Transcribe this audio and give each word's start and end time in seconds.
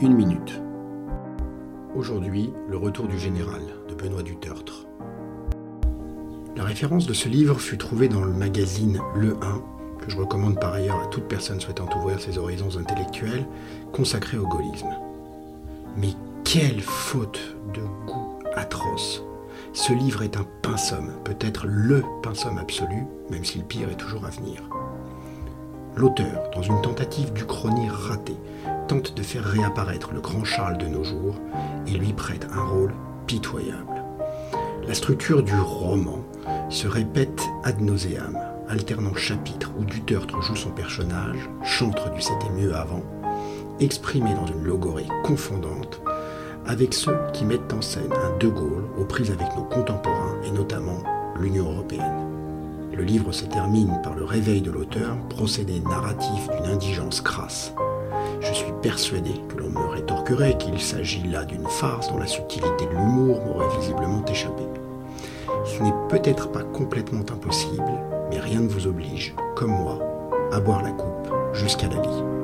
une 0.00 0.14
minute. 0.14 0.60
Aujourd'hui, 1.94 2.52
le 2.68 2.76
retour 2.76 3.06
du 3.06 3.18
général 3.18 3.62
de 3.88 3.94
Benoît 3.94 4.22
Dutertre. 4.22 4.86
La 6.56 6.64
référence 6.64 7.06
de 7.06 7.12
ce 7.12 7.28
livre 7.28 7.60
fut 7.60 7.78
trouvée 7.78 8.08
dans 8.08 8.24
le 8.24 8.32
magazine 8.32 9.00
Le 9.14 9.36
1, 9.36 9.62
que 10.00 10.10
je 10.10 10.16
recommande 10.16 10.60
par 10.60 10.72
ailleurs 10.72 11.00
à 11.00 11.06
toute 11.06 11.28
personne 11.28 11.60
souhaitant 11.60 11.88
ouvrir 11.96 12.20
ses 12.20 12.38
horizons 12.38 12.76
intellectuels, 12.76 13.46
consacré 13.92 14.36
au 14.36 14.46
gaullisme. 14.46 14.94
Mais 15.96 16.10
quelle 16.42 16.80
faute 16.80 17.56
de 17.72 17.82
goût 18.06 18.38
atroce 18.56 19.22
Ce 19.72 19.92
livre 19.92 20.22
est 20.22 20.36
un 20.36 20.46
pinsum, 20.62 21.12
peut-être 21.24 21.66
le 21.66 22.02
pinsum 22.22 22.58
absolu, 22.58 23.04
même 23.30 23.44
si 23.44 23.58
le 23.58 23.64
pire 23.64 23.88
est 23.90 23.96
toujours 23.96 24.24
à 24.24 24.30
venir. 24.30 24.62
L'auteur, 25.96 26.50
dans 26.52 26.62
une 26.62 26.80
tentative 26.82 27.32
d'uchronie 27.32 27.88
ratée, 27.88 28.36
tente 28.88 29.14
de 29.14 29.22
faire 29.22 29.44
réapparaître 29.44 30.12
le 30.12 30.20
grand 30.20 30.42
Charles 30.42 30.78
de 30.78 30.86
nos 30.86 31.04
jours 31.04 31.36
et 31.86 31.92
lui 31.92 32.12
prête 32.12 32.48
un 32.52 32.64
rôle 32.64 32.92
pitoyable. 33.26 34.02
La 34.86 34.94
structure 34.94 35.42
du 35.44 35.54
roman 35.54 36.18
se 36.68 36.88
répète 36.88 37.40
ad 37.62 37.80
nauseam, 37.80 38.36
alternant 38.68 39.14
chapitres 39.14 39.72
où 39.78 39.84
Dutertre 39.84 40.42
joue 40.42 40.56
son 40.56 40.70
personnage, 40.70 41.48
chantre 41.62 42.10
du 42.10 42.20
C'était 42.20 42.50
mieux 42.50 42.74
avant, 42.74 43.02
exprimé 43.78 44.34
dans 44.34 44.46
une 44.46 44.64
logorée 44.64 45.06
confondante, 45.22 46.02
avec 46.66 46.92
ceux 46.92 47.16
qui 47.32 47.44
mettent 47.44 47.72
en 47.72 47.82
scène 47.82 48.12
un 48.12 48.36
De 48.38 48.48
Gaulle 48.48 48.84
aux 48.98 49.04
prises 49.04 49.30
avec 49.30 49.54
nos 49.56 49.64
contemporains 49.64 50.36
et 50.44 50.50
notamment 50.50 51.02
l'Union 51.38 51.70
européenne. 51.70 52.33
Le 52.96 53.02
livre 53.02 53.32
se 53.32 53.44
termine 53.44 54.00
par 54.04 54.14
le 54.14 54.22
réveil 54.22 54.60
de 54.60 54.70
l'auteur, 54.70 55.16
procédé 55.28 55.80
narratif 55.80 56.48
d'une 56.48 56.70
indigence 56.70 57.20
crasse. 57.20 57.74
Je 58.40 58.52
suis 58.52 58.72
persuadé 58.82 59.32
que 59.48 59.56
l'on 59.56 59.70
me 59.70 59.88
rétorquerait 59.88 60.56
qu'il 60.58 60.80
s'agit 60.80 61.26
là 61.26 61.44
d'une 61.44 61.66
farce 61.66 62.08
dont 62.08 62.18
la 62.18 62.28
subtilité 62.28 62.86
de 62.86 62.90
l'humour 62.92 63.40
m'aurait 63.44 63.76
visiblement 63.80 64.24
échappé. 64.26 64.62
Ce 65.64 65.82
n'est 65.82 65.94
peut-être 66.08 66.52
pas 66.52 66.62
complètement 66.62 67.24
impossible, 67.32 67.82
mais 68.30 68.38
rien 68.38 68.60
ne 68.60 68.68
vous 68.68 68.86
oblige, 68.86 69.34
comme 69.56 69.72
moi, 69.72 69.98
à 70.52 70.60
boire 70.60 70.82
la 70.82 70.92
coupe 70.92 71.32
jusqu'à 71.52 71.88
la 71.88 72.00
lie. 72.00 72.43